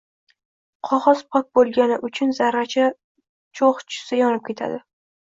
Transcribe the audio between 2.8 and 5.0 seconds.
cho’g’ tushsa, yonib ketadi.